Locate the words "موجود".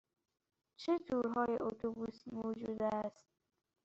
2.31-2.81